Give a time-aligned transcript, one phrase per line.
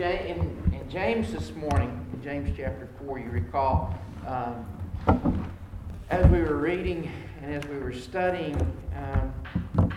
[0.00, 0.38] in,
[0.72, 5.50] in James this morning, in James chapter 4, you recall, um,
[6.08, 7.10] as we were reading
[7.42, 8.54] and as we were studying,
[8.96, 9.90] um,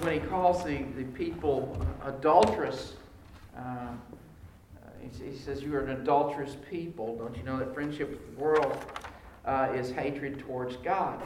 [0.00, 2.96] when he calls the, the people adulterous,
[3.56, 3.88] uh,
[5.00, 7.16] he, he, says, You are an adulterous people.
[7.16, 8.76] Don't you know that friendship with the world
[9.46, 11.22] uh, is hatred towards God?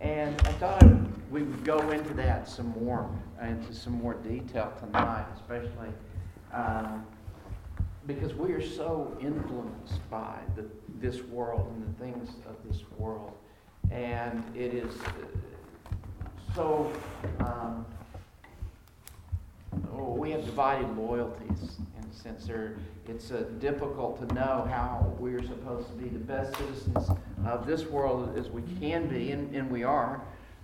[0.00, 0.84] And I thought
[1.30, 3.08] we would go into that some more,
[3.40, 5.88] into some more detail tonight, especially
[6.54, 7.06] um,
[8.06, 10.64] because we are so influenced by the,
[11.00, 13.32] this world and the things of this world.
[13.90, 14.94] And it is
[16.54, 16.90] so,
[17.40, 17.84] um,
[19.92, 22.46] oh, we have divided loyalties in a sense.
[22.46, 22.76] There,
[23.08, 27.10] it's uh, difficult to know how we're supposed to be the best citizens
[27.46, 30.22] of this world as we can be, and, and we are,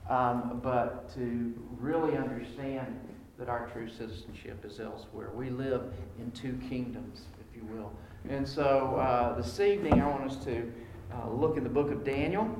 [0.09, 2.96] um, but to really understand
[3.40, 5.30] that our true citizenship is elsewhere.
[5.34, 7.90] We live in two kingdoms, if you will.
[8.28, 10.70] And so uh, this evening, I want us to
[11.10, 12.54] uh, look in the book of Daniel.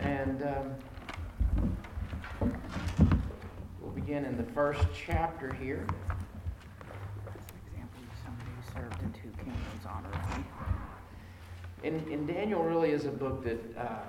[0.00, 0.74] And um,
[3.80, 5.86] we'll begin in the first chapter here.
[7.24, 10.44] That's an example of somebody who served in two kingdoms honorably.
[11.84, 14.00] And, and Daniel really is a book that uh,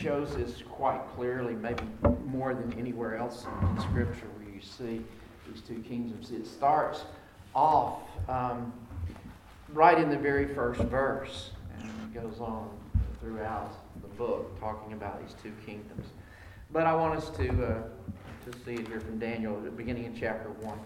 [0.00, 1.82] shows this quite clearly, maybe
[2.26, 5.04] more than anywhere else in Scripture where you see
[5.48, 6.30] these two kingdoms.
[6.30, 7.04] It starts
[7.54, 8.72] off um,
[9.72, 12.70] right in the very first verse, and goes on
[13.20, 16.06] throughout the book talking about these two kingdoms.
[16.72, 17.82] But I want us to, uh,
[18.50, 20.78] to see it here from Daniel, beginning in chapter 1.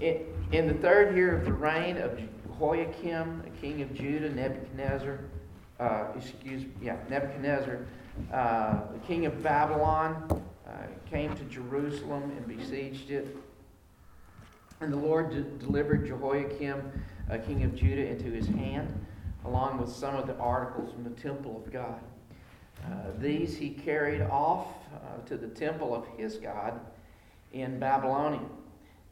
[0.00, 5.20] In, in the third year of the reign of Jehoiakim, the king of Judah, Nebuchadnezzar,
[5.80, 7.86] uh, excuse me yeah, Nebuchadnezzar,
[8.32, 10.70] uh, the king of Babylon, uh,
[11.10, 13.36] came to Jerusalem and besieged it.
[14.80, 16.92] And the Lord de- delivered Jehoiakim,
[17.30, 19.06] uh, king of Judah, into his hand,
[19.44, 22.00] along with some of the articles from the temple of God.
[22.84, 26.78] Uh, these he carried off uh, to the temple of his God
[27.52, 28.46] in Babylonia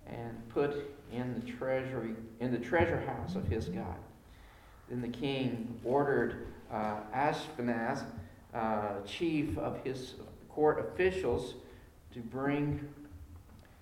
[0.06, 3.96] and put in the treasury in the treasure house of his God.
[4.88, 8.04] Then the king ordered Ashpenaz,
[8.54, 10.14] uh, chief of his
[10.48, 11.54] court officials,
[12.12, 12.78] to bring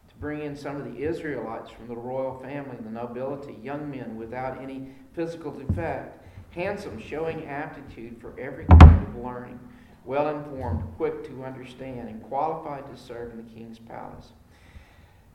[0.09, 4.17] to bring in some of the Israelites from the royal family the nobility, young men
[4.17, 9.59] without any physical defect, handsome, showing aptitude for every kind of learning,
[10.05, 14.33] well informed, quick to understand, and qualified to serve in the king's palace.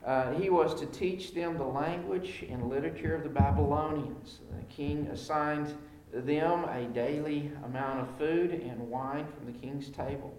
[0.04, 4.38] Uh, he was to teach them the language and literature of the Babylonians.
[4.50, 5.76] The king assigned
[6.12, 10.34] them a daily amount of food and wine from the king's table.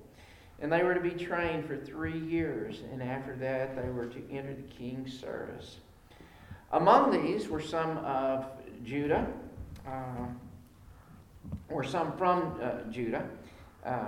[0.59, 4.31] And they were to be trained for three years, and after that, they were to
[4.31, 5.77] enter the king's service.
[6.71, 8.45] Among these were some of
[8.83, 9.27] Judah,
[9.87, 10.27] uh,
[11.69, 13.27] or some from uh, Judah
[13.85, 14.05] uh,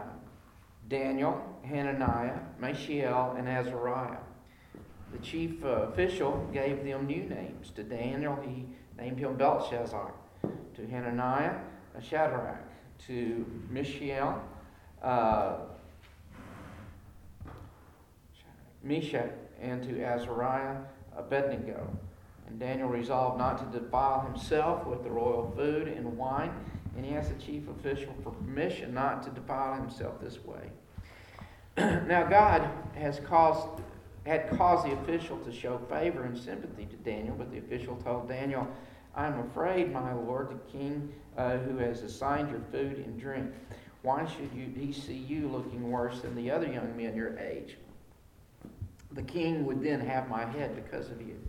[0.90, 4.18] Daniel, Hananiah, Mishael, and Azariah.
[5.12, 7.72] The chief official gave them new names.
[7.76, 8.66] To Daniel, he
[8.98, 10.14] named him Belteshazzar.
[10.84, 11.56] To Hananiah,
[12.02, 12.62] Shadrach.
[13.08, 14.44] To Mishael,
[15.02, 15.56] uh,
[18.82, 20.78] Meshach, and to Azariah,
[21.18, 21.88] Abednego.
[22.48, 26.54] And Daniel resolved not to defile himself with the royal food and wine,
[26.98, 30.70] and he asked the chief official for permission not to defile himself this way.
[31.78, 33.82] now, God has caused
[34.26, 38.30] had caused the official to show favor and sympathy to Daniel, but the official told
[38.30, 38.66] Daniel,
[39.16, 43.52] I am afraid, my lord, the king uh, who has assigned your food and drink.
[44.02, 47.78] Why should you, he see you looking worse than the other young men your age?
[49.12, 51.40] The king would then have my head because of you.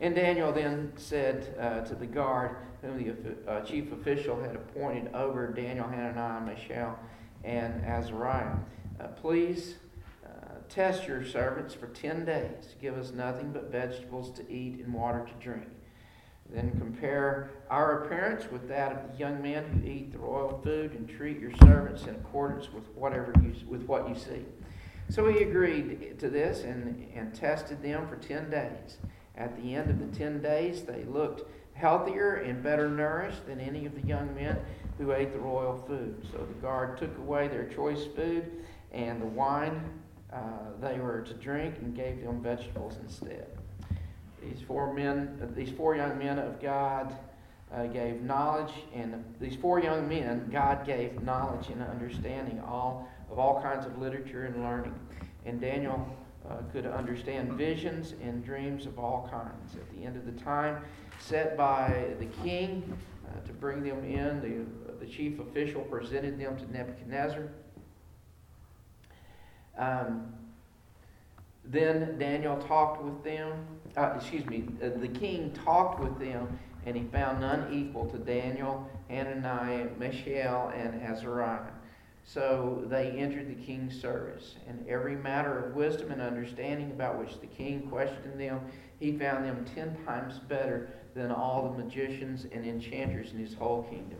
[0.00, 5.14] And Daniel then said uh, to the guard, whom the uh, chief official had appointed
[5.14, 6.98] over Daniel, Hananiah, Mishael,
[7.44, 8.56] and Azariah,
[9.00, 9.76] uh, Please
[10.68, 12.74] test your servants for ten days.
[12.80, 15.68] Give us nothing but vegetables to eat and water to drink.
[16.50, 20.92] Then compare our appearance with that of the young men who eat the royal food,
[20.92, 24.44] and treat your servants in accordance with whatever you with what you see.
[25.08, 28.98] So he agreed to this and, and tested them for ten days.
[29.36, 31.42] At the end of the ten days, they looked
[31.74, 34.58] healthier and better nourished than any of the young men
[34.96, 36.24] who ate the royal food.
[36.30, 38.50] So the guard took away their choice food
[38.92, 39.82] and the wine
[40.32, 40.38] uh,
[40.80, 43.46] they were to drink and gave them vegetables instead.
[44.50, 47.14] These four men, uh, these four young men of God
[47.72, 53.38] uh, gave knowledge, and these four young men, God gave knowledge and understanding all of
[53.38, 54.94] all kinds of literature and learning.
[55.44, 56.06] And Daniel
[56.48, 59.74] uh, could understand visions and dreams of all kinds.
[59.74, 60.82] At the end of the time
[61.18, 66.56] set by the king uh, to bring them in, the, the chief official presented them
[66.56, 67.48] to Nebuchadnezzar.
[69.78, 70.32] Um,
[71.64, 76.96] then Daniel talked with them, uh, excuse me, uh, the king talked with them, and
[76.96, 81.70] he found none equal to Daniel, Hananiah, Mishael, and Azariah.
[82.26, 84.54] So they entered the king's service.
[84.66, 88.60] And every matter of wisdom and understanding about which the king questioned them,
[88.98, 93.84] he found them ten times better than all the magicians and enchanters in his whole
[93.84, 94.18] kingdom.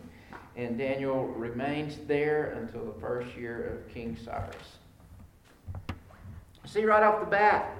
[0.57, 4.79] And Daniel remained there until the first year of King Cyrus.
[6.67, 7.77] See right off the bat,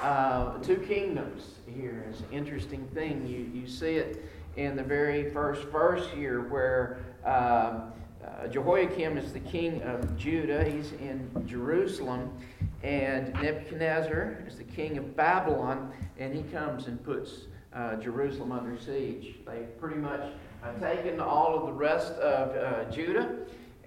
[0.00, 3.26] uh, two kingdoms here is an interesting thing.
[3.26, 4.24] You, you see it
[4.56, 7.92] in the very first verse here where um,
[8.24, 10.64] uh, Jehoiakim is the king of Judah.
[10.64, 12.32] He's in Jerusalem.
[12.82, 15.92] And Nebuchadnezzar is the king of Babylon.
[16.18, 19.36] And he comes and puts uh, Jerusalem under siege.
[19.46, 20.22] They've pretty much
[20.62, 23.36] uh, taken all of the rest of uh, Judah.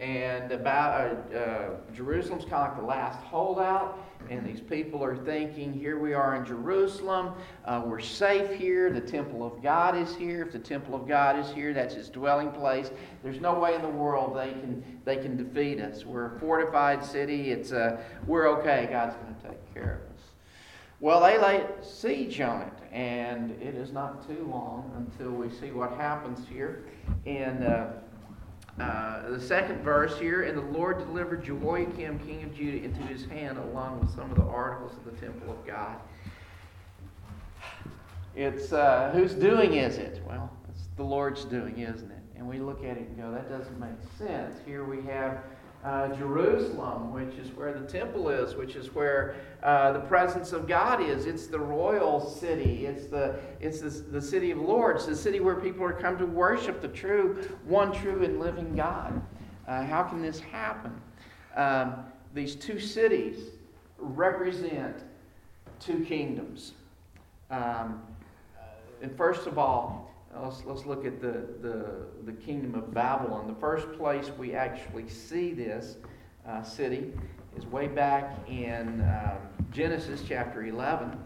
[0.04, 3.98] And about, uh, uh, Jerusalem's kind of like the last holdout.
[4.30, 7.34] And these people are thinking, here we are in Jerusalem.
[7.64, 8.92] Uh, we're safe here.
[8.92, 10.42] The temple of God is here.
[10.42, 12.92] If the temple of God is here, that's his dwelling place.
[13.24, 16.06] There's no way in the world they can, they can defeat us.
[16.06, 17.52] We're a fortified city.
[17.52, 18.90] It's, uh, we're okay.
[18.92, 20.24] God's going to take care of us.
[21.00, 25.72] Well, they lay siege on it, and it is not too long until we see
[25.72, 26.86] what happens here
[27.26, 27.64] in
[28.80, 33.26] uh, the second verse here, and the Lord delivered Jehoiakim, king of Judah, into his
[33.26, 35.98] hand, along with some of the articles of the temple of God.
[38.36, 40.22] It's uh, whose doing is it?
[40.28, 42.18] Well, it's the Lord's doing, isn't it?
[42.36, 44.58] And we look at it and go, that doesn't make sense.
[44.66, 45.44] Here we have
[45.84, 50.68] uh, Jerusalem, which is where the temple is, which is where uh, the presence of
[50.68, 51.26] God is.
[51.26, 52.86] It's the royal city.
[52.86, 56.26] It's the it's the, the city of lords, the city where people are come to
[56.26, 59.22] worship the true, one true and living God.
[59.68, 60.94] Uh, how can this happen?
[61.56, 63.50] Um, these two cities
[63.98, 65.04] represent
[65.80, 66.74] two kingdoms.
[67.52, 68.02] Um,
[69.02, 70.03] and first of all,
[70.42, 73.48] Let's, let's look at the, the, the kingdom of Babylon.
[73.48, 75.98] The first place we actually see this
[76.48, 77.14] uh, city
[77.56, 79.38] is way back in um,
[79.72, 81.18] Genesis chapter 11.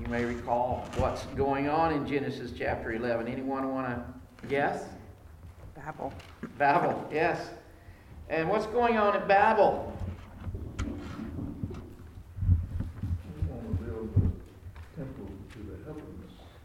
[0.00, 3.26] You may recall what's going on in Genesis chapter 11.
[3.26, 4.84] Anyone want to guess?
[5.74, 6.12] Babel.
[6.58, 7.50] Babel, yes.
[8.28, 9.96] And what's going on at Babel?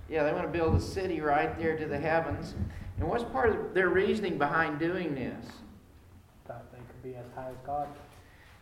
[0.09, 2.55] Yeah, they want to build a city right there to the heavens.
[2.99, 5.45] And what's part of their reasoning behind doing this?
[6.47, 7.87] Thought they could be as high as God.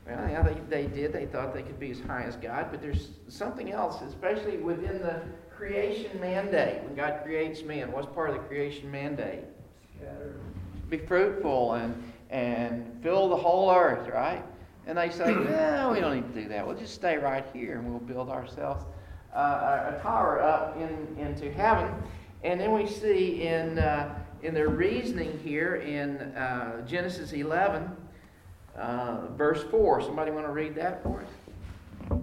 [0.07, 1.13] Well, yeah, they, they did.
[1.13, 4.99] They thought they could be as high as God, but there's something else, especially within
[4.99, 5.21] the
[5.55, 6.83] creation mandate.
[6.83, 9.43] When God creates man, what's part of the creation mandate?
[9.97, 10.35] Scatter.
[10.89, 14.43] Be fruitful and, and fill the whole earth, right?
[14.85, 16.67] And they say, no, we don't need to do that.
[16.67, 18.83] We'll just stay right here and we'll build ourselves
[19.35, 21.93] a tower up in, into heaven.
[22.43, 27.89] And then we see in, uh, in their reasoning here in uh, Genesis 11,
[28.77, 30.01] uh, verse 4.
[30.01, 32.19] Somebody want to read that for us?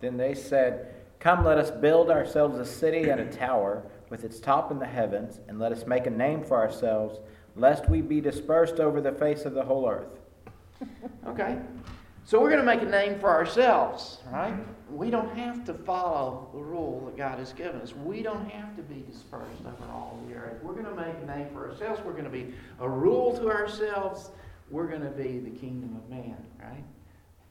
[0.00, 4.40] Then they said, Come, let us build ourselves a city and a tower with its
[4.40, 7.18] top in the heavens, and let us make a name for ourselves,
[7.56, 10.20] lest we be dispersed over the face of the whole earth.
[11.26, 11.58] Okay.
[12.24, 14.54] So we're going to make a name for ourselves, right?
[14.90, 17.94] We don't have to follow the rule that God has given us.
[17.94, 20.62] We don't have to be dispersed over all the earth.
[20.62, 22.02] We're going to make a name for ourselves.
[22.04, 24.30] We're going to be a rule to ourselves.
[24.70, 26.84] We're going to be the kingdom of man, right?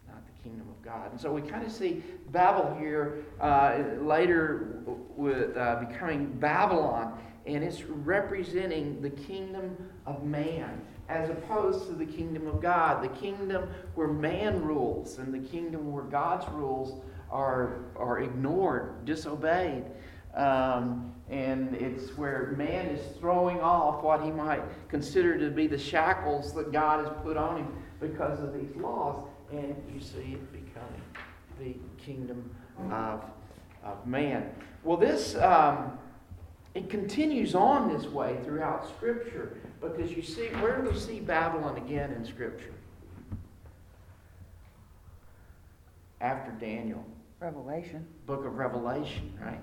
[0.07, 1.11] Not the kingdom of God.
[1.11, 4.79] And so we kind of see Babel here uh, later
[5.15, 9.75] with uh, becoming Babylon, and it's representing the kingdom
[10.05, 15.33] of man as opposed to the kingdom of God, the kingdom where man rules and
[15.33, 17.01] the kingdom where God's rules
[17.33, 19.83] are, are ignored, disobeyed.
[20.35, 25.77] Um, and it's where man is throwing off what he might consider to be the
[25.77, 27.67] shackles that God has put on him
[27.99, 29.25] because of these laws.
[29.51, 31.01] And you see it becoming
[31.59, 32.49] the kingdom
[32.91, 33.23] of,
[33.83, 34.49] of man.
[34.83, 35.97] Well, this, um,
[36.75, 39.57] it continues on this way throughout Scripture.
[39.81, 42.73] Because you see, where do we see Babylon again in Scripture?
[46.21, 47.03] After Daniel.
[47.43, 48.07] Revelation.
[48.25, 49.59] Book of Revelation, right?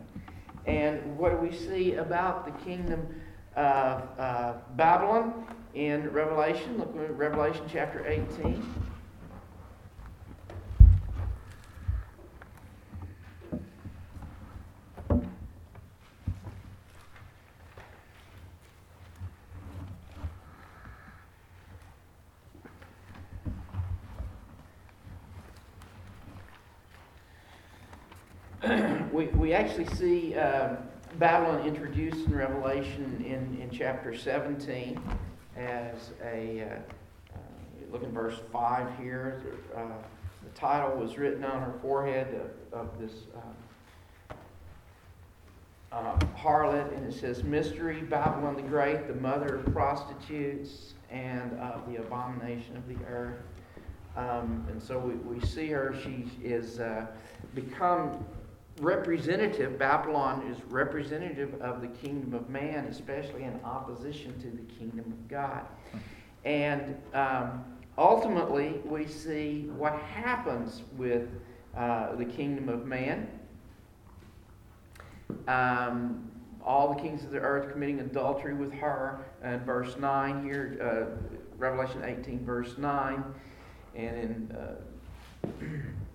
[0.66, 3.06] And what do we see about the kingdom
[3.56, 6.76] of uh, Babylon in Revelation?
[6.76, 8.89] Look at Revelation chapter 18.
[29.12, 30.76] we, we actually see uh,
[31.18, 35.00] Babylon introduced in Revelation in, in chapter 17
[35.56, 37.38] as a, uh, uh,
[37.90, 39.42] look in verse 5 here.
[39.74, 39.80] Uh,
[40.42, 44.34] the title was written on her forehead of, of this uh,
[45.92, 51.90] uh, harlot, and it says, Mystery Babylon the Great, the mother of prostitutes and of
[51.90, 53.38] the abomination of the earth.
[54.16, 57.06] Um, and so we, we see her, she is uh,
[57.54, 58.22] become
[58.80, 65.12] representative, Babylon is representative of the kingdom of man, especially in opposition to the kingdom
[65.12, 65.66] of God.
[66.44, 67.64] And um,
[67.98, 71.28] ultimately, we see what happens with
[71.76, 73.28] uh, the kingdom of man.
[75.46, 76.30] Um,
[76.64, 79.20] all the kings of the earth committing adultery with her.
[79.42, 83.24] And verse 9 here, uh, Revelation 18, verse 9.
[83.94, 84.56] And in.
[84.56, 85.46] Uh,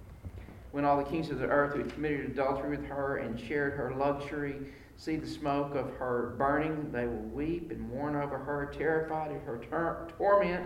[0.76, 3.76] when all the kings of the earth who had committed adultery with her and shared
[3.76, 4.58] her luxury
[4.98, 9.42] see the smoke of her burning, they will weep and mourn over her, terrified at
[9.44, 10.66] her tor- torment.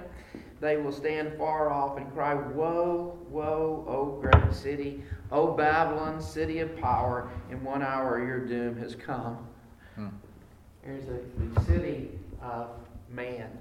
[0.60, 6.58] They will stand far off and cry, Woe, woe, O great city, O Babylon, city
[6.58, 9.48] of power, in one hour your doom has come.
[9.94, 10.08] Hmm.
[10.84, 12.10] Here's a, the city
[12.42, 12.72] of
[13.12, 13.52] man,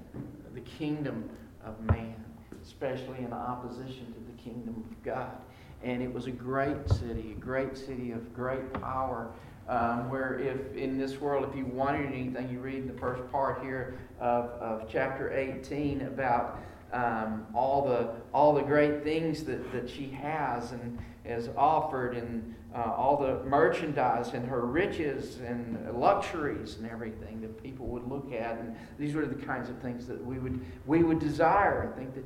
[0.55, 1.29] the kingdom
[1.63, 2.15] of man,
[2.63, 5.37] especially in opposition to the kingdom of God.
[5.83, 9.31] And it was a great city, a great city of great power.
[9.67, 13.61] Um, where if in this world, if you wanted anything, you read the first part
[13.61, 16.59] here of, of chapter 18 about
[16.91, 22.55] um, all the all the great things that, that she has and has offered, and
[22.75, 28.31] uh, all the merchandise and her riches and luxuries and everything that people would look
[28.31, 31.95] at, and these were the kinds of things that we would we would desire and
[31.95, 32.25] think that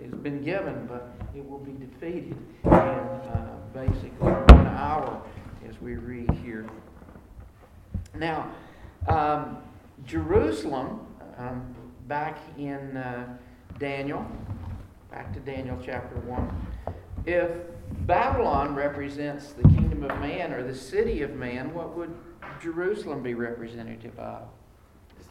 [0.00, 5.22] it's been given, but it will be defeated in uh, basically one hour,
[5.68, 6.68] as we read here.
[8.14, 8.50] Now,
[9.08, 9.58] um,
[10.04, 11.06] Jerusalem,
[11.38, 11.74] um,
[12.08, 13.38] back in uh,
[13.78, 14.26] Daniel,
[15.10, 16.66] back to Daniel chapter 1.
[17.24, 17.50] If
[18.00, 22.14] Babylon represents the kingdom of man or the city of man, what would
[22.60, 24.48] Jerusalem be representative of?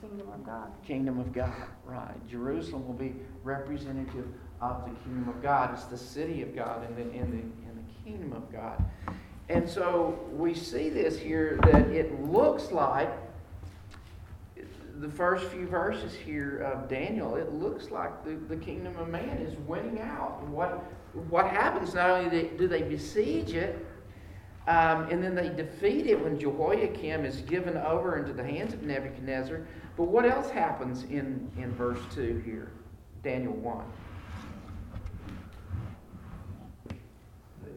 [0.02, 0.72] Kingdom of God.
[0.84, 2.28] Kingdom of God, right.
[2.28, 3.14] Jerusalem will be
[3.44, 4.28] representative
[4.60, 5.74] of the kingdom of God.
[5.74, 8.84] It's the city of God and the, in, the, in the kingdom of God.
[9.50, 13.12] And so we see this here that it looks like
[15.02, 19.38] the first few verses here of Daniel, it looks like the, the kingdom of man
[19.38, 20.44] is winning out.
[20.48, 20.84] What,
[21.30, 23.86] what happens, not only do they besiege it,
[24.68, 28.84] um, and then they defeat it when Jehoiakim is given over into the hands of
[28.84, 29.66] Nebuchadnezzar.
[29.98, 32.72] But what else happens in, in verse 2 here?
[33.24, 33.86] Daniel 1.
[36.88, 36.96] They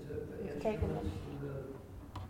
[0.09, 1.11] took the It's taken from
[1.41, 2.29] the,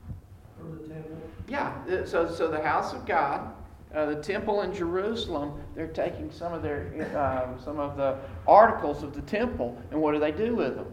[0.59, 1.17] from the temple.
[1.49, 3.53] Yeah, uh, so, so the house of God,
[3.95, 9.03] uh, the temple in Jerusalem, they're taking some of their uh, some of the articles
[9.03, 10.93] of the temple, and what do they do with them?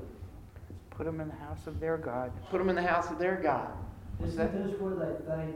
[0.91, 2.31] Put them in the house of their God.
[2.49, 3.71] Put them in the house of their God.
[4.23, 5.55] Is that Isn't this where they think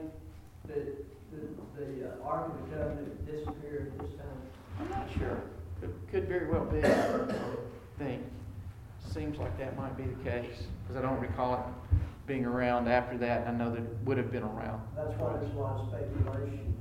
[0.67, 4.25] that the, the uh, Ark of the Covenant disappeared this time?
[4.79, 5.41] I'm not sure.
[5.79, 6.83] Could, could very well be.
[6.83, 7.27] I
[7.99, 8.23] think.
[9.13, 13.17] Seems like that might be the case because I don't recall it being around after
[13.19, 13.47] that.
[13.47, 14.81] I know that it would have been around.
[14.95, 16.75] That's why there's a lot of speculation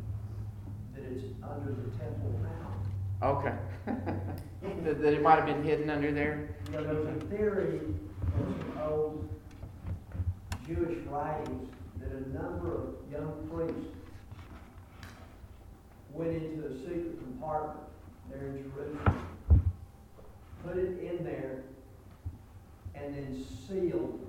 [0.95, 3.29] that it's under the temple now.
[3.29, 3.55] Okay.
[3.87, 6.49] that, that it might have been hidden under there.
[6.73, 7.81] Know, there's a theory
[8.33, 9.29] from some old
[10.67, 11.71] Jewish writings
[12.01, 13.93] that a number of young priests
[16.13, 17.81] went into a secret compartment
[18.31, 19.27] there in Jerusalem,
[20.65, 21.63] put it in there,
[22.95, 24.21] and then sealed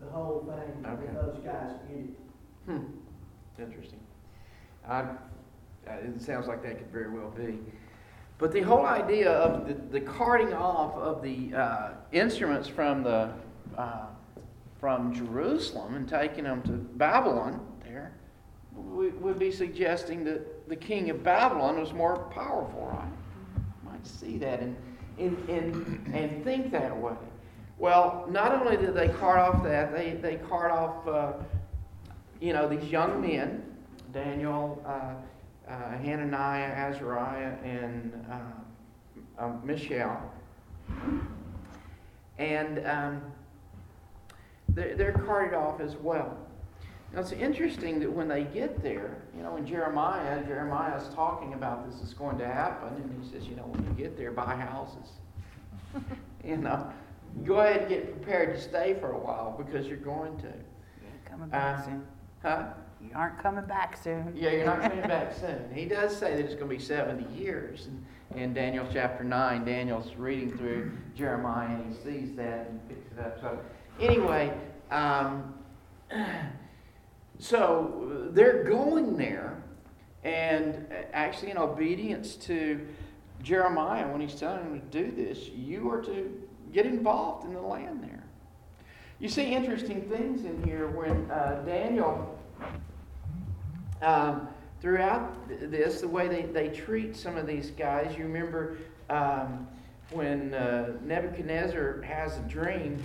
[0.00, 1.02] the whole thing Okay.
[1.02, 2.14] with those guys in
[2.68, 2.70] it.
[2.70, 3.62] Hmm.
[3.62, 4.00] Interesting.
[4.88, 5.16] I, uh,
[6.02, 7.58] it sounds like that could very well be.
[8.38, 13.30] But the whole idea of the, the carting off of the uh, instruments from the
[13.76, 14.06] uh,
[14.80, 18.12] from Jerusalem and taking them to Babylon there
[18.74, 23.12] would, would be suggesting that the king of Babylon was more powerful, right?
[23.84, 24.76] Might see that and,
[25.18, 27.14] and, and, and think that way.
[27.78, 31.32] Well, not only did they cart off that, they, they cart off, uh,
[32.40, 33.62] you know, these young men,
[34.12, 34.82] Daniel,
[35.70, 40.20] uh, uh, Hananiah, Azariah, and uh, um, Mishael.
[42.38, 43.22] And um,
[44.70, 46.36] they're, they're carted off as well.
[47.12, 51.54] Now, it's interesting that when they get there, you know, in Jeremiah, Jeremiah is talking
[51.54, 54.30] about this is going to happen, and he says, you know, when you get there,
[54.30, 55.08] buy houses.
[56.44, 56.90] you know,
[57.44, 60.52] go ahead and get prepared to stay for a while because you're going to.
[61.28, 62.06] Coming back Uh, soon.
[62.42, 62.66] Huh?
[63.02, 64.32] You aren't coming back soon.
[64.36, 65.70] Yeah, you're not coming back soon.
[65.74, 67.86] He does say that it's going to be 70 years.
[67.86, 68.04] And
[68.40, 73.18] in Daniel chapter 9, Daniel's reading through Jeremiah and he sees that and picks it
[73.18, 73.40] up.
[73.40, 73.58] So,
[74.00, 74.52] anyway,
[74.90, 75.54] um,
[77.38, 79.62] so they're going there,
[80.22, 82.86] and actually, in obedience to
[83.42, 86.30] Jeremiah, when he's telling them to do this, you are to
[86.72, 88.22] get involved in the land there.
[89.18, 92.38] You see interesting things in here when uh, Daniel
[94.02, 94.48] um,
[94.80, 99.66] throughout this, the way they, they treat some of these guys, you remember um,
[100.10, 103.02] when uh, Nebuchadnezzar has a dream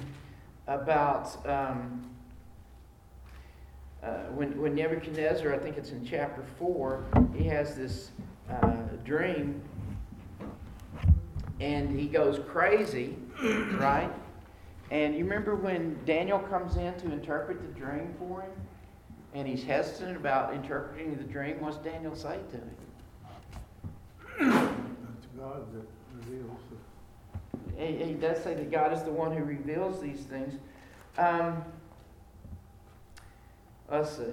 [0.68, 2.10] about um,
[4.06, 7.04] uh, when, when Nebuchadnezzar, I think it's in chapter 4,
[7.36, 8.12] he has this
[8.50, 9.62] uh, dream
[11.60, 13.16] and he goes crazy,
[13.74, 14.12] right?
[14.92, 18.52] And you remember when Daniel comes in to interpret the dream for him?
[19.36, 22.70] And he's hesitant about interpreting the dream, what's Daniel say to him?
[24.40, 26.60] That's God that reveals
[27.78, 30.54] He, he does say that God is the one who reveals these things.
[31.18, 31.64] Um,
[33.92, 34.24] let's see.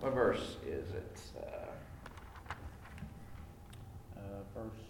[0.00, 1.20] What verse is it?
[1.38, 1.40] Uh,
[4.16, 4.82] Uh, verse,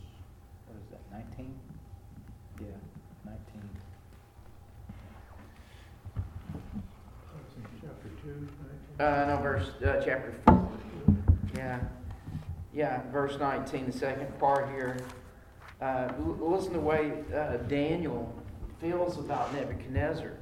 [0.66, 1.02] what is that,
[1.36, 1.54] 19?
[2.60, 2.66] Yeah,
[3.24, 3.68] 19.
[6.14, 8.83] That's in chapter two, nineteen.
[9.00, 10.68] Uh, no, verse uh, chapter 4.
[11.56, 11.80] Yeah.
[12.72, 14.96] Yeah, verse 19, the second part here.
[15.80, 18.32] Uh, listen to the way uh, Daniel
[18.80, 20.34] feels about Nebuchadnezzar.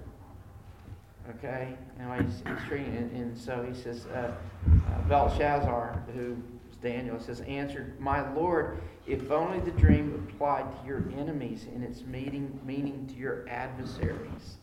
[1.31, 1.75] Okay?
[1.99, 3.13] And he's, he's treating it.
[3.13, 4.33] And so he says, uh,
[4.67, 6.37] uh, Belteshazzar, who
[6.71, 11.83] is Daniel, says, answered, My Lord, if only the dream applied to your enemies and
[11.83, 14.59] its meaning, meaning to your adversaries.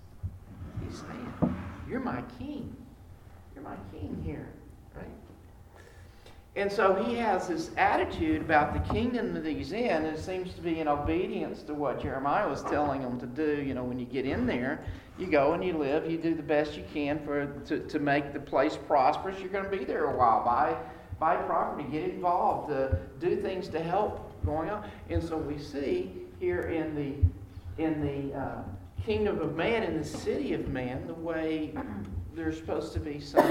[0.84, 1.56] He's saying,
[1.90, 2.76] You're my king.
[3.60, 4.48] You're my king here,
[4.96, 5.06] right?
[6.56, 10.54] And so he has this attitude about the kingdom that he's in, and it seems
[10.54, 13.62] to be in obedience to what Jeremiah was telling him to do.
[13.62, 14.84] You know, when you get in there,
[15.18, 18.34] you go and you live, you do the best you can for to, to make
[18.34, 19.40] the place prosperous.
[19.40, 20.44] You're going to be there a while.
[20.46, 20.78] Buy,
[21.20, 24.90] buy property, get involved, uh, do things to help going on.
[25.10, 28.62] And so we see here in the in the uh,
[29.06, 31.74] kingdom of man, in the city of man, the way
[32.40, 33.44] there's supposed to be some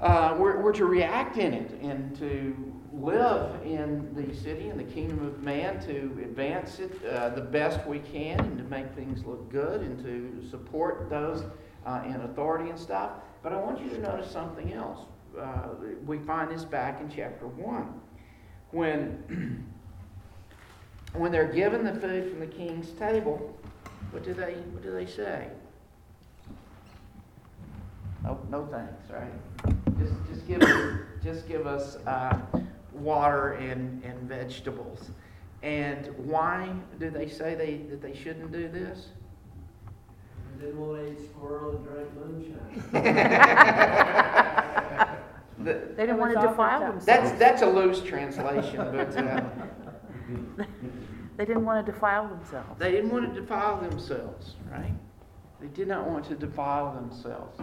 [0.00, 2.56] uh, we're, we're to react in it and to
[2.90, 7.86] live in the city and the kingdom of man to advance it uh, the best
[7.86, 11.44] we can and to make things look good and to support those
[11.84, 13.10] uh, in authority and stuff.
[13.42, 15.00] But I want you to notice something else.
[15.38, 15.68] Uh,
[16.06, 18.00] we find this back in chapter 1.
[18.70, 19.66] When,
[21.12, 23.54] when they're given the food from the king's table,
[24.12, 25.48] what do they, what do they say?
[28.54, 29.32] No, no thanks, right?
[29.98, 32.38] Just, just give us, just give us uh,
[32.92, 35.10] water and, and vegetables.
[35.64, 36.68] And why
[37.00, 39.08] do they say they, that they shouldn't do this?
[40.60, 42.82] Didn't want to eat squirrel and drink moonshine.
[45.56, 47.38] The- They didn't want to defile offered That's, themselves.
[47.38, 49.40] that's a loose translation, but uh,
[51.36, 52.78] They didn't want to defile themselves.
[52.78, 54.92] they didn't want to defile themselves, right?
[55.60, 57.58] They did not want to defile themselves.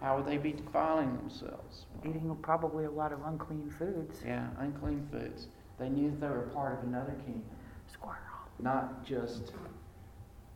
[0.00, 1.86] How would they be defiling themselves?
[2.04, 4.20] Eating probably a lot of unclean foods.
[4.24, 5.48] Yeah, unclean foods.
[5.78, 7.44] They knew that they were part of another kingdom.
[7.92, 8.16] Squirrel.
[8.60, 9.52] not just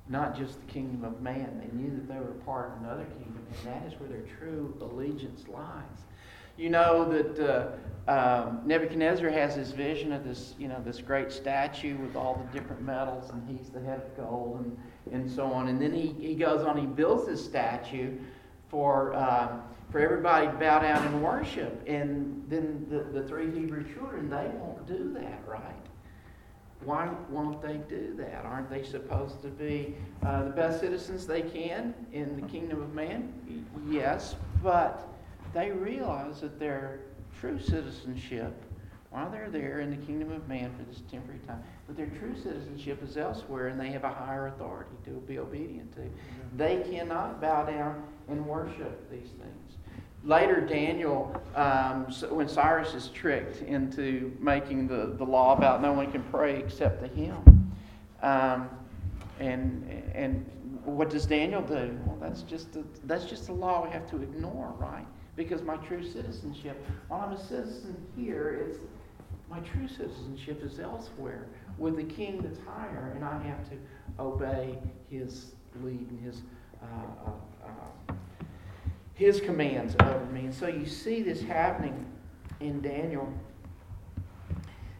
[0.08, 1.60] not just the kingdom of man.
[1.60, 4.76] They knew that they were part of another kingdom, and that is where their true
[4.80, 6.04] allegiance lies.
[6.56, 7.76] You know that
[8.06, 12.44] uh, um, Nebuchadnezzar has this vision of this, you know, this great statue with all
[12.44, 15.68] the different metals, and he's the head of gold, and, and so on.
[15.68, 18.18] And then he, he goes on, he builds this statue
[18.72, 21.80] for um, for everybody to bow down and worship.
[21.86, 25.76] And then the, the three Hebrew children, they won't do that, right?
[26.84, 28.44] Why won't they do that?
[28.44, 32.94] Aren't they supposed to be uh, the best citizens they can in the kingdom of
[32.94, 33.32] man?
[33.88, 35.06] Yes, but
[35.52, 37.00] they realize that their
[37.38, 38.52] true citizenship,
[39.10, 42.34] while they're there in the kingdom of man for this temporary time, but their true
[42.34, 46.10] citizenship is elsewhere and they have a higher authority to be obedient to.
[46.56, 49.76] They cannot bow down and worship these things.
[50.24, 56.12] Later, Daniel, um, when Cyrus is tricked into making the, the law about no one
[56.12, 57.72] can pray except to him,
[58.22, 58.68] um,
[59.40, 60.46] and and
[60.84, 61.98] what does Daniel do?
[62.06, 65.06] Well, that's just a, that's just a law we have to ignore, right?
[65.34, 68.78] Because my true citizenship, while I'm a citizen here, it's
[69.50, 71.44] My true citizenship is elsewhere
[71.76, 73.76] with the king that's higher, and I have to
[74.18, 74.78] obey
[75.10, 76.40] his lead and his,
[76.82, 76.86] uh,
[77.26, 77.30] uh,
[77.66, 77.70] uh,
[79.22, 80.40] his commands over me.
[80.46, 82.06] And so you see this happening
[82.60, 83.32] in Daniel.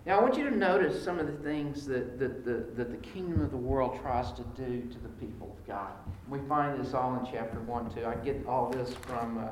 [0.06, 2.96] Now, I want you to notice some of the things that, that, that, that the
[2.98, 5.92] kingdom of the world tries to do to the people of God.
[6.28, 8.06] We find this all in chapter 1 too.
[8.06, 9.48] I get all this from uh,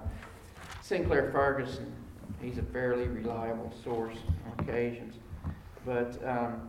[0.83, 1.93] Sinclair Ferguson.
[2.41, 5.17] He's a fairly reliable source on occasions.
[5.85, 6.69] But, um,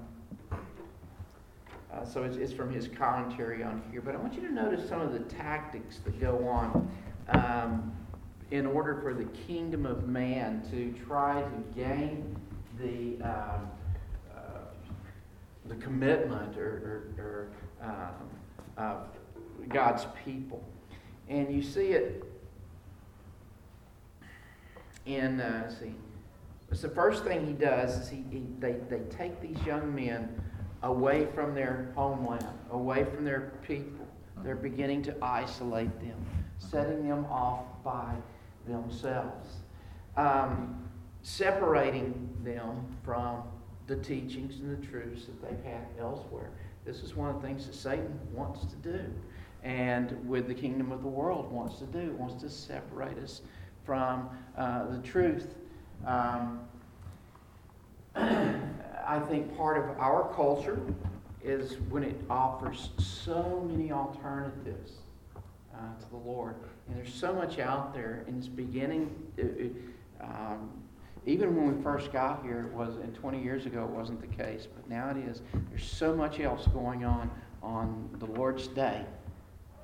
[1.91, 4.01] uh, so it's, it's from his commentary on here.
[4.01, 6.89] But I want you to notice some of the tactics that go on
[7.29, 7.91] um,
[8.51, 12.35] in order for the kingdom of man to try to gain
[12.79, 13.69] the, um,
[14.35, 14.39] uh,
[15.67, 18.29] the commitment or, or, or um,
[18.77, 19.07] of
[19.69, 20.63] God's people.
[21.29, 22.25] And you see it
[25.05, 25.93] in, uh, see,
[26.71, 30.41] it's the first thing he does is he, he, they, they take these young men
[30.83, 34.07] away from their homeland, away from their people.
[34.43, 36.17] They're beginning to isolate them,
[36.69, 38.13] setting them off by
[38.67, 39.57] themselves,
[40.15, 40.87] um,
[41.23, 43.43] separating them from
[43.87, 46.51] the teachings and the truths that they've had elsewhere.
[46.85, 48.99] This is one of the things that Satan wants to do,
[49.63, 53.41] and with the kingdom of the world wants to do, wants to separate us
[53.83, 55.55] from uh, the truth.
[56.05, 56.61] Um,
[58.15, 60.79] I think part of our culture
[61.43, 64.93] is when it offers so many alternatives
[65.75, 66.55] uh, to the Lord.
[66.87, 69.15] And there's so much out there, and it's beginning.
[69.37, 69.73] It,
[70.21, 70.69] um,
[71.25, 74.43] even when we first got here, it was, and 20 years ago, it wasn't the
[74.43, 75.41] case, but now it is.
[75.69, 77.29] There's so much else going on
[77.61, 79.05] on the Lord's Day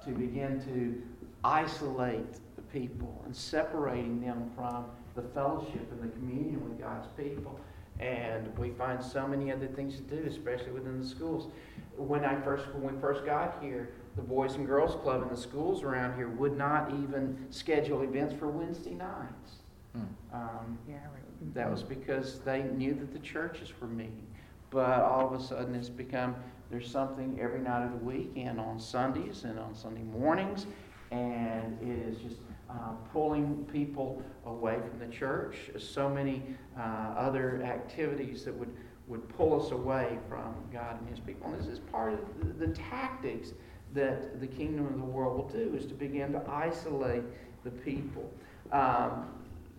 [0.06, 1.02] to begin to
[1.44, 7.60] isolate the people and separating them from the fellowship and the communion with God's people.
[8.00, 11.52] And we find so many other things to do, especially within the schools.
[11.96, 15.38] When I first, when we first got here, the Boys and Girls Club in the
[15.38, 19.58] schools around here would not even schedule events for Wednesday nights.
[19.94, 20.02] Hmm.
[20.34, 21.54] Um, Yeah, right.
[21.54, 24.26] that was because they knew that the churches were meeting.
[24.72, 26.36] But all of a sudden, it's become
[26.70, 30.66] there's something every night of the week and on Sundays and on Sunday mornings,
[31.12, 32.38] and it is just
[32.70, 35.56] uh, pulling people away from the church.
[35.78, 36.44] So many
[36.78, 38.76] uh, other activities that would,
[39.08, 41.50] would pull us away from God and His people.
[41.50, 43.54] And this is part of the, the tactics
[43.98, 47.24] that the kingdom of the world will do is to begin to isolate
[47.64, 48.32] the people.
[48.72, 49.28] Um,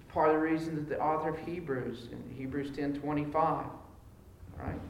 [0.09, 3.67] part of the reason that the author of Hebrews in Hebrews 10:25,
[4.59, 4.81] right?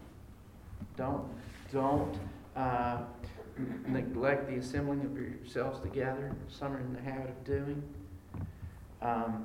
[0.97, 1.25] Don't
[1.73, 2.19] don't
[2.57, 3.03] uh,
[3.87, 6.35] neglect the assembling of yourselves together.
[6.49, 7.83] Some are in the habit of doing.
[9.03, 9.45] Um,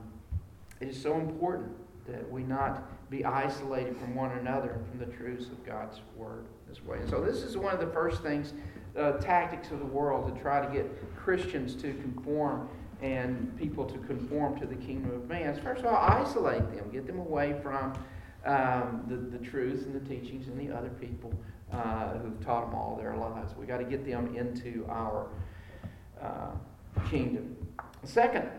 [0.80, 1.72] it is so important
[2.08, 6.84] that we not be isolated from one another from the truths of God's word this
[6.84, 6.98] way.
[7.00, 8.54] And so this is one of the first things,
[8.98, 12.70] uh, tactics of the world to try to get Christians to conform
[13.02, 15.60] and people to conform to the kingdom of man.
[15.62, 17.94] First of all, isolate them, get them away from
[18.46, 21.34] um, the, the truths and the teachings and the other people
[21.72, 23.54] uh, who've taught them all their lives.
[23.58, 25.28] We've got to get them into our
[26.22, 26.52] uh,
[27.10, 27.58] kingdom.
[28.04, 28.50] Second,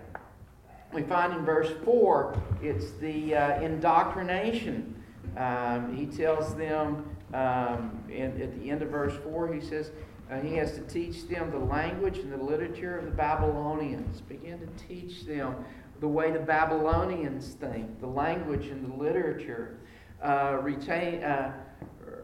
[0.92, 5.02] we find in verse 4, it's the uh, indoctrination.
[5.36, 9.90] Um, he tells them, um, in, at the end of verse 4, he says,
[10.34, 14.20] uh, he has to teach them the language and the literature of the Babylonians.
[14.22, 15.54] Begin to teach them
[16.00, 19.78] the way the Babylonians think, the language and the literature.
[20.22, 21.52] Uh, retain, uh,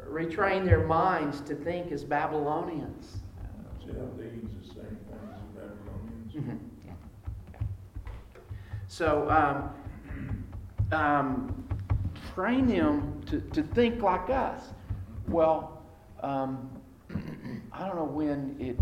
[0.09, 3.19] retrain their minds to think as Babylonians.
[3.81, 6.35] Chaldeans, the same thing as the Babylonians.
[6.35, 6.59] Mhm.
[8.87, 9.75] So, um,
[10.93, 11.69] um,
[12.35, 14.73] train them to, to think like us.
[15.29, 15.83] Well,
[16.23, 16.80] um,
[17.81, 18.77] I don't know when it,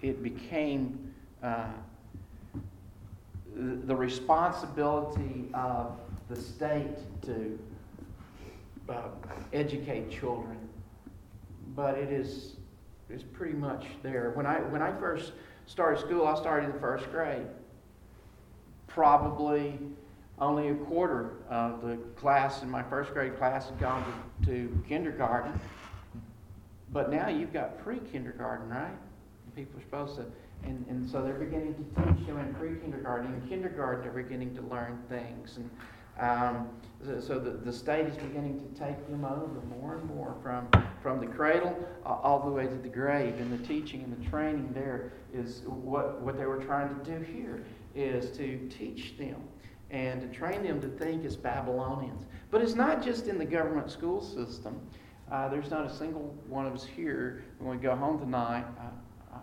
[0.00, 1.66] it became uh,
[3.54, 5.98] the, responsibility of
[6.30, 7.58] the state to
[8.88, 9.08] uh,
[9.52, 10.56] educate children,
[11.74, 12.54] but it is,
[13.10, 14.32] is pretty much there.
[14.34, 15.32] When I, when I first
[15.66, 17.46] started school, I started in first grade
[18.86, 19.78] probably
[20.38, 24.02] only a quarter of the class in my first grade class had gone
[24.42, 25.60] to, to kindergarten.
[26.92, 28.96] But now you've got pre kindergarten, right?
[29.54, 30.26] People are supposed to,
[30.64, 33.32] and, and so they're beginning to teach them in pre kindergarten.
[33.34, 35.58] In kindergarten, they're beginning to learn things.
[35.58, 35.70] And
[36.18, 36.68] um,
[37.04, 40.68] so, so the, the state is beginning to take them over more and more from,
[41.02, 43.34] from the cradle uh, all the way to the grave.
[43.38, 47.22] And the teaching and the training there is what, what they were trying to do
[47.24, 49.42] here is to teach them.
[49.90, 52.24] and to train them to think as Babylonians.
[52.50, 54.80] But it's not just in the government school system.
[55.30, 58.64] Uh, there's not a single one of us here when we go home tonight.
[58.78, 58.90] Uh,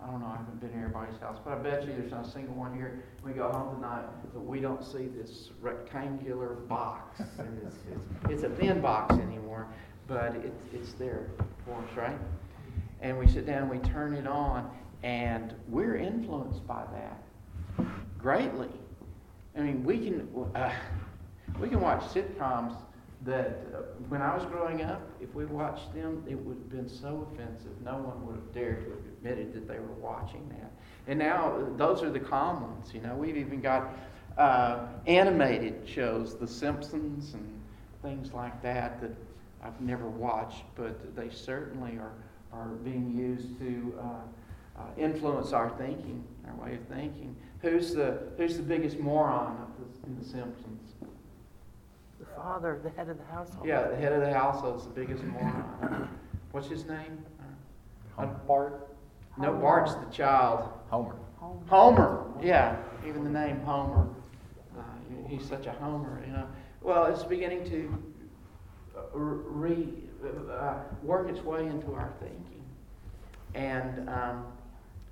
[0.02, 2.26] I don't know, I haven't been to everybody's house, but I bet you there's not
[2.26, 6.54] a single one here when we go home tonight that we don't see this rectangular
[6.68, 7.20] box.
[7.66, 9.66] It's, it's, it's a thin box anymore,
[10.06, 11.26] but it's, it's there
[11.64, 12.18] for us, right?
[13.00, 14.70] And we sit down, we turn it on,
[15.02, 17.86] and we're influenced by that
[18.18, 18.70] greatly.
[19.56, 20.72] I mean, we can uh,
[21.60, 22.74] we can watch sitcoms
[23.24, 26.88] that uh, when I was growing up, if we watched them, it would have been
[26.88, 27.72] so offensive.
[27.82, 30.72] No one would have dared to have admitted that they were watching that.
[31.06, 32.92] And now uh, those are the calm ones.
[32.92, 33.94] You know, we've even got
[34.36, 37.60] uh, animated shows, The Simpsons and
[38.02, 39.12] things like that, that
[39.62, 42.12] I've never watched, but they certainly are
[42.54, 47.34] are being used to uh, uh, influence our thinking, our way of thinking.
[47.60, 50.83] Who's the Who's the biggest moron the, in The Simpsons?
[52.34, 53.66] The father, the head of the household.
[53.66, 56.08] Yeah, the head of the household is the biggest moron.
[56.52, 57.24] What's his name?
[58.18, 58.88] Uh, Bart?
[59.38, 60.68] no, Bart's the child.
[60.88, 61.16] Homer.
[61.38, 61.64] Home.
[61.68, 62.24] Homer.
[62.42, 64.08] Yeah, even the name Homer.
[64.76, 64.82] Uh,
[65.28, 66.46] he's such a Homer, you know.
[66.80, 68.02] Well, it's beginning to
[68.96, 69.88] uh, re
[70.50, 72.62] uh, work its way into our thinking,
[73.54, 74.46] and um,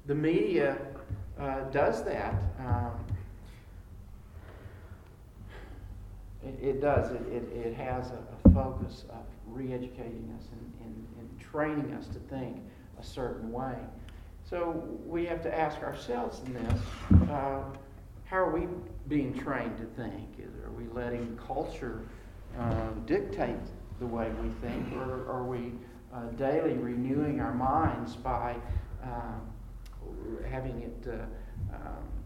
[0.06, 0.78] the media
[1.38, 2.35] uh, does that.
[2.58, 2.92] Um,
[6.44, 7.11] it, it does.
[7.12, 12.07] It, it, it has a, a focus of re-educating us and, and, and training us
[12.09, 12.59] to think
[12.98, 13.76] a certain way.
[14.48, 16.81] So we have to ask ourselves in this:
[17.31, 17.62] uh,
[18.24, 18.66] How are we
[19.09, 20.40] being trained to think?
[20.64, 22.00] Are we letting culture
[22.59, 23.57] uh, dictate
[23.98, 25.72] the way we think, or are we
[26.12, 28.57] uh, daily renewing our minds by
[29.02, 29.40] um,
[30.50, 31.22] having it uh, um,
[31.72, 32.21] uh,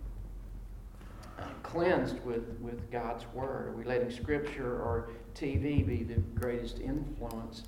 [1.62, 3.68] cleansed with, with God's Word?
[3.68, 7.64] Are we letting Scripture or TV be the greatest influence,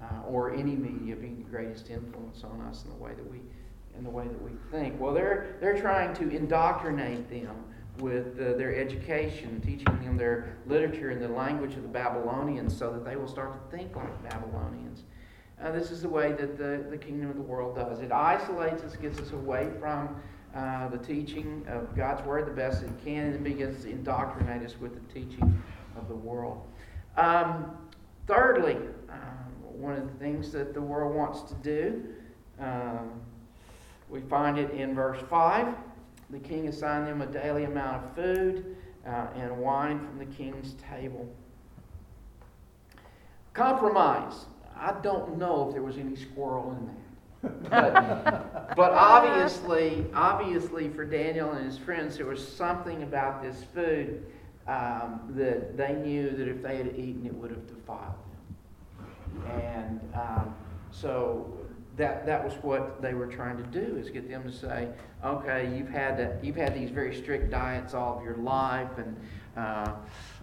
[0.00, 3.40] uh, or any media be the greatest influence on us in the way that we
[3.96, 5.00] in the way that we think?
[5.00, 7.64] Well, they're they're trying to indoctrinate them
[7.98, 12.92] with uh, their education, teaching them their literature and the language of the Babylonians so
[12.92, 15.02] that they will start to think like Babylonians.
[15.62, 17.98] Uh, this is the way that the, the kingdom of the world does.
[17.98, 20.14] It isolates us, gets us away from
[20.54, 24.76] uh, the teaching of God's word the best it can, and begins to indoctrinate us
[24.80, 25.62] with the teaching
[25.96, 26.66] of the world.
[27.16, 27.76] Um,
[28.26, 28.76] thirdly,
[29.10, 32.04] um, one of the things that the world wants to do,
[32.60, 33.20] um,
[34.08, 35.74] we find it in verse 5.
[36.30, 40.74] The king assigned them a daily amount of food uh, and wine from the king's
[40.74, 41.28] table.
[43.54, 44.46] Compromise.
[44.76, 47.07] I don't know if there was any squirrel in that.
[47.42, 54.24] But, but obviously, obviously for Daniel and his friends, there was something about this food
[54.66, 59.62] um, that they knew that if they had eaten, it would have defiled them.
[59.62, 60.54] And um,
[60.90, 61.58] so
[61.96, 64.88] that that was what they were trying to do is get them to say,
[65.24, 69.16] okay, you've had that, you've had these very strict diets all of your life, and
[69.56, 69.92] uh,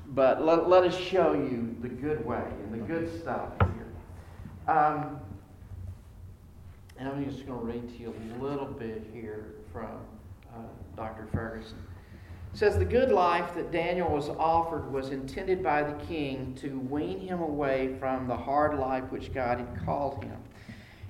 [0.09, 4.75] but let, let us show you the good way and the good stuff here.
[4.75, 5.19] Um,
[6.97, 9.97] and I'm just going to read to you a little bit here from
[10.53, 10.59] uh,
[10.95, 11.27] Dr.
[11.33, 11.77] Ferguson.
[12.53, 16.79] It says the good life that Daniel was offered was intended by the king to
[16.79, 20.37] wean him away from the hard life which God had called him.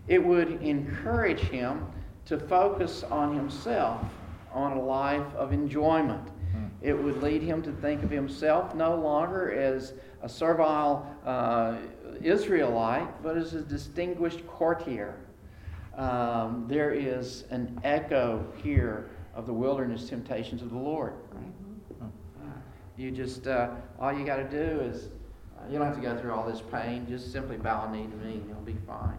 [0.08, 1.86] It would encourage him
[2.26, 4.04] to focus on himself,
[4.52, 6.32] on a life of enjoyment.
[6.82, 11.78] It would lead him to think of himself no longer as a servile uh,
[12.21, 15.15] Israelite, but as a distinguished courtier.
[15.97, 21.13] Um, there is an echo here of the wilderness temptations of the Lord.
[21.31, 21.45] Right?
[22.97, 25.10] You just, uh, all you got to do is,
[25.58, 27.05] uh, you don't have to go through all this pain.
[27.10, 29.17] Just simply bow a knee to me and you'll be fine.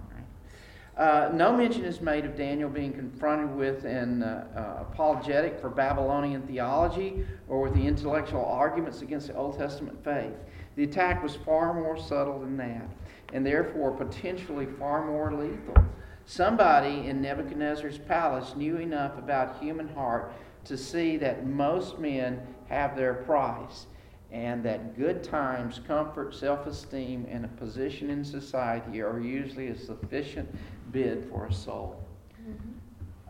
[0.97, 5.69] Uh, no mention is made of Daniel being confronted with an uh, uh, apologetic for
[5.69, 10.33] Babylonian theology or with the intellectual arguments against the Old Testament faith.
[10.77, 12.89] The attack was far more subtle than that,
[13.35, 15.85] and therefore potentially far more lethal.
[16.27, 20.33] Somebody in Nebuchadnezzar's palace knew enough about human heart
[20.65, 23.87] to see that most men have their price,
[24.33, 29.79] and that good times, comfort, self esteem, and a position in society are usually a
[29.79, 30.53] sufficient
[30.91, 32.03] bid for a soul.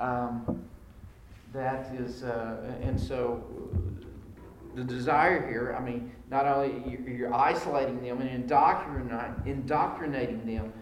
[0.01, 0.65] Um,
[1.53, 3.45] that is, uh, and so
[4.75, 8.31] the desire here, I mean, not only you're isolating them and
[9.47, 10.73] indoctrinating them,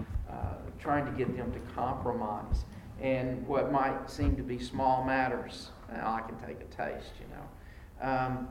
[0.79, 2.65] trying to get them to compromise.
[3.01, 8.09] And what might seem to be small matters, I can take a taste, you know.
[8.09, 8.49] Um,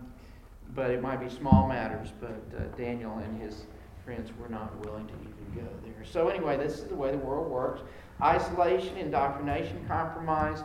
[0.76, 3.66] but it might be small matters, but uh, Daniel and his
[4.04, 6.04] friends were not willing to even go there.
[6.04, 7.82] So, anyway, this is the way the world works
[8.22, 10.64] isolation, indoctrination, compromise.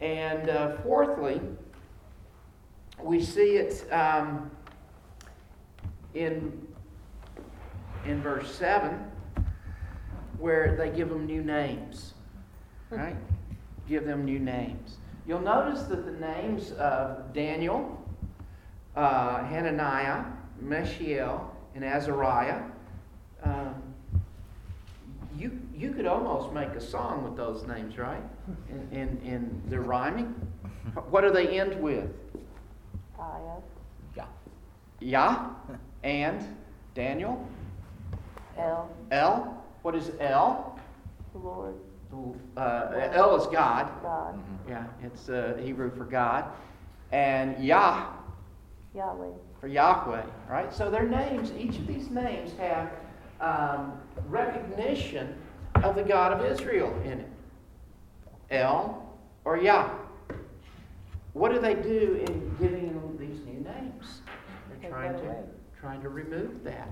[0.00, 1.40] And uh, fourthly,
[3.02, 4.50] we see it um,
[6.14, 6.66] in,
[8.04, 9.11] in verse 7
[10.42, 12.14] where they give them new names.
[12.90, 13.16] Right?
[13.88, 14.96] Give them new names.
[15.26, 17.96] You'll notice that the names of Daniel,
[18.96, 20.24] uh, Hananiah,
[20.60, 22.60] Mishael, and Azariah,
[23.44, 23.74] um,
[25.38, 28.22] you, you could almost make a song with those names, right?
[28.68, 30.34] In, in, in their rhyming.
[31.08, 32.10] What do they end with?
[33.18, 33.60] Aya,
[34.16, 34.26] Yeah.
[35.00, 35.50] Yah
[36.02, 36.44] and
[36.94, 37.48] Daniel.
[38.58, 39.61] El, El.
[39.82, 40.78] What is El?
[41.32, 41.74] the Lord,
[42.56, 43.88] Uh, El is God.
[44.02, 46.44] God, Yeah, it's uh, Hebrew for God.
[47.10, 48.06] And Yah
[48.94, 49.32] Yahweh.
[49.60, 50.72] for Yahweh, right?
[50.72, 52.90] So their names, each of these names have
[53.40, 53.92] um,
[54.28, 55.34] recognition
[55.82, 57.28] of the God of Israel in it.
[58.50, 59.10] El
[59.44, 59.88] or Yah.
[61.32, 64.20] What do they do in giving them these new names?
[64.80, 65.34] They're trying to
[65.80, 66.88] trying to remove that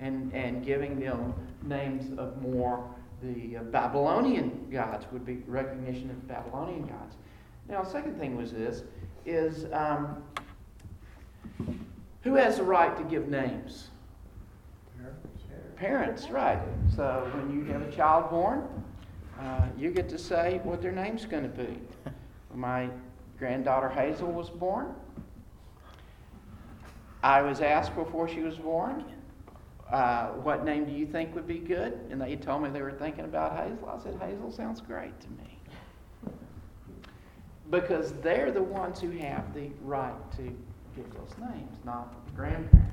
[0.00, 2.88] and and giving them names of more
[3.22, 7.16] the uh, Babylonian gods would be recognition of Babylonian gods.
[7.68, 8.82] Now, second thing was this
[9.24, 10.22] is um,
[12.22, 13.88] who has the right to give names?
[15.76, 16.58] Parents, right.
[16.94, 18.66] So when you have a child born,
[19.40, 21.78] uh, you get to say what their name's going to be.
[22.54, 22.88] My
[23.38, 24.94] granddaughter Hazel was born,
[27.24, 29.02] I was asked before she was born,
[29.90, 31.98] uh, what name do you think would be good?
[32.10, 33.88] And they told me they were thinking about Hazel.
[33.88, 35.58] I said, Hazel sounds great to me.
[37.70, 40.42] Because they're the ones who have the right to
[40.96, 42.90] give those names, not the grandparents.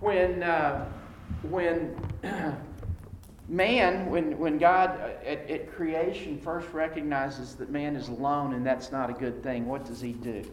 [0.00, 0.88] When, uh,
[1.42, 1.96] when
[3.48, 8.64] man, when, when God uh, at, at creation first recognizes that man is alone and
[8.64, 10.32] that's not a good thing, what does he do?
[10.32, 10.48] Makes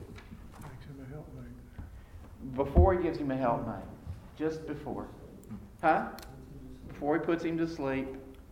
[0.86, 2.56] him a helpmate.
[2.56, 3.84] Before he gives him a helpmate,
[4.38, 5.08] just before.
[5.82, 6.08] Huh?
[6.88, 8.08] Before he puts him to sleep,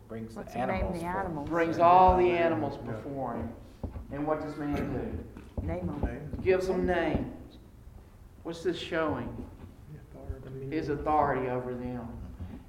[0.08, 1.02] Brings What's the the name of animals.
[1.02, 1.50] the animals?
[1.50, 3.50] brings all the animals before him.
[4.14, 5.68] And what does man do?
[5.68, 6.32] Name them.
[6.42, 7.58] Gives them names.
[8.44, 9.28] What's this showing?
[10.72, 12.08] His authority over them.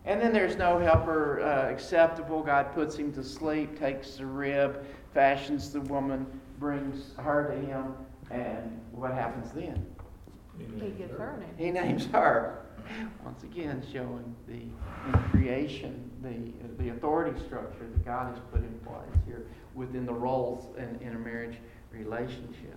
[0.04, 2.42] And then there's no helper uh, acceptable.
[2.42, 6.26] God puts him to sleep, takes the rib, fashions the woman,
[6.58, 7.94] brings her to him,
[8.32, 9.86] and what happens then?
[10.58, 11.54] He gives her a name.
[11.56, 12.64] He names her.
[13.24, 19.22] Once again, showing the creation, the, the authority structure that God has put in place
[19.26, 21.56] here within the roles in, in a marriage
[21.92, 22.76] relationship.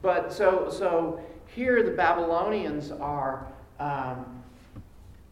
[0.00, 1.20] But so, so
[1.54, 3.46] here the Babylonians are,
[3.78, 4.42] um,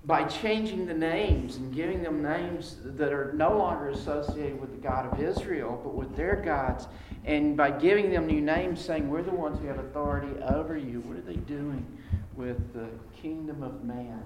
[0.04, 4.78] by changing the names and giving them names that are no longer associated with the
[4.78, 6.86] God of Israel, but with their gods,
[7.24, 11.00] and by giving them new names, saying, We're the ones who have authority over you,
[11.00, 11.86] what are they doing
[12.34, 12.88] with the
[13.20, 14.24] kingdom of man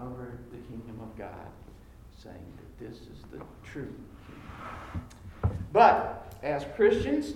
[0.00, 1.50] over the kingdom of God?
[2.22, 3.92] Saying that this is the true.
[5.72, 7.34] But as Christians,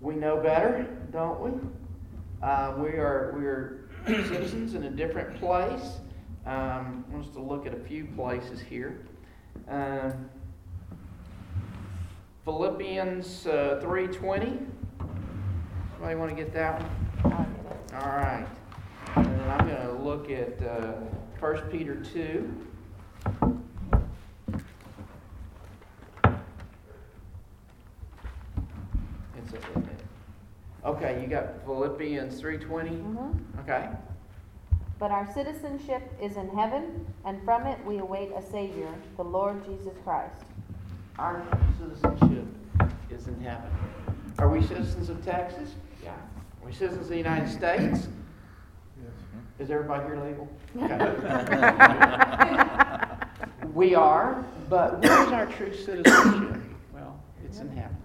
[0.00, 1.50] we know better, don't we?
[2.42, 5.98] Uh, we are we are citizens in a different place.
[6.46, 9.00] Um, I want us to look at a few places here.
[9.68, 10.30] Um,
[12.44, 14.58] Philippians uh, three twenty.
[15.92, 17.54] Somebody want to get that one?
[17.92, 18.04] I'll get it.
[18.04, 18.46] All right.
[19.16, 20.92] And then I'm going to look at uh,
[21.40, 22.66] 1 Peter 2.
[29.36, 32.68] It's a, okay, you got Philippians 3.20?
[32.68, 33.34] Mhm.
[33.60, 33.88] Okay.
[34.98, 39.64] But our citizenship is in heaven, and from it we await a Savior, the Lord
[39.64, 40.44] Jesus Christ.
[41.18, 41.42] Our
[41.78, 42.46] citizenship
[43.10, 43.70] is in heaven.
[44.38, 45.74] Are we citizens of Texas?
[46.02, 46.14] Yeah.
[46.62, 48.08] Are we citizens of the United States?
[49.00, 49.12] Yes.
[49.58, 50.46] Is everybody here legal?
[53.78, 56.60] We are, but where's our true citizenship?
[56.92, 57.96] Well, it's in heaven.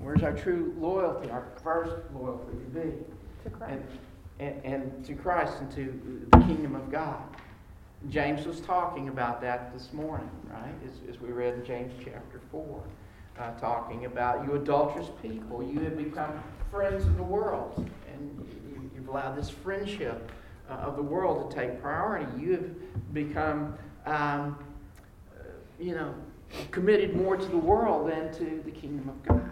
[0.00, 2.92] Where's our true loyalty, our first loyalty to be?
[3.42, 3.82] To Christ.
[4.38, 7.20] And, and, and to Christ and to the kingdom of God.
[8.10, 10.72] James was talking about that this morning, right?
[10.84, 12.80] As, as we read in James chapter 4,
[13.40, 15.64] uh, talking about you adulterous people.
[15.64, 16.40] You have become
[16.70, 20.30] friends of the world, and you, you've allowed this friendship
[20.68, 22.26] uh, of the world to take priority.
[22.38, 23.74] You have become,
[24.06, 24.58] um,
[25.34, 25.44] uh,
[25.80, 26.14] you know,
[26.70, 29.50] committed more to the world than to the kingdom of God.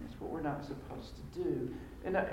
[0.00, 1.74] That's what we're not supposed to do.
[2.04, 2.24] And uh,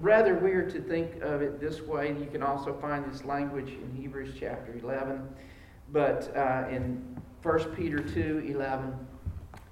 [0.00, 2.08] rather weird to think of it this way.
[2.08, 5.26] You can also find this language in Hebrews chapter 11,
[5.92, 8.94] but uh, in 1 Peter 2 11.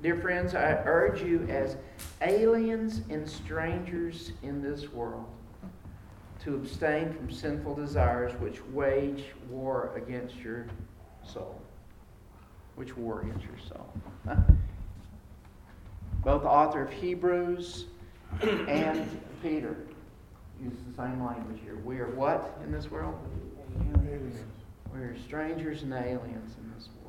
[0.03, 1.77] Dear friends, I urge you as
[2.23, 5.27] aliens and strangers in this world
[6.41, 10.67] to abstain from sinful desires which wage war against your
[11.25, 11.61] soul.
[12.75, 13.93] Which war against your soul.
[16.25, 17.87] Both the author of Hebrews
[18.43, 19.77] and Peter
[20.61, 21.77] use the same language here.
[21.77, 23.15] We are what in this world?
[23.97, 24.37] Aliens.
[24.93, 27.02] We're strangers and aliens in this world.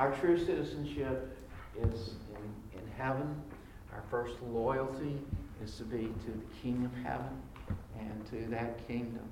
[0.00, 1.36] Our true citizenship
[1.78, 3.38] is in, in heaven.
[3.92, 5.20] Our first loyalty
[5.62, 7.28] is to be to the King of heaven
[7.98, 9.28] and to that kingdom.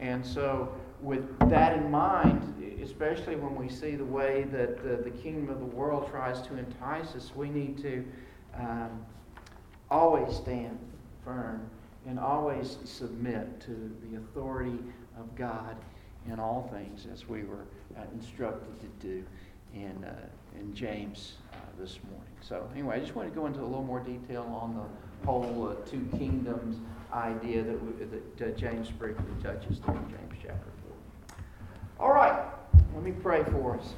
[0.00, 5.14] And so, with that in mind, especially when we see the way that the, the
[5.18, 8.02] kingdom of the world tries to entice us, we need to
[8.54, 9.04] um,
[9.90, 10.78] always stand
[11.26, 11.68] firm
[12.06, 14.78] and always submit to the authority
[15.18, 15.76] of God
[16.26, 17.66] in all things, as we were
[17.98, 19.22] uh, instructed to do
[19.76, 20.14] in, uh,
[20.58, 22.32] in James uh, this morning.
[22.40, 25.68] So, anyway, I just want to go into a little more detail on the whole
[25.68, 26.78] uh, two kingdoms
[27.12, 28.04] idea that, we,
[28.38, 30.70] that James briefly touches there in James chapter
[31.28, 32.06] 4.
[32.06, 32.46] All right,
[32.94, 33.94] let me pray for us.